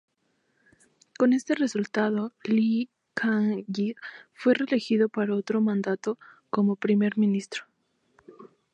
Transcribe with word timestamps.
Con 1.19 1.31
este 1.31 1.53
resultado, 1.53 2.33
Lee 2.43 2.89
Kuan 3.15 3.63
Yew 3.67 3.93
fue 4.33 4.55
reelegido 4.55 5.09
para 5.09 5.35
otro 5.35 5.61
mandato 5.61 6.17
como 6.49 6.75
primer 6.75 7.19
ministro. 7.19 7.65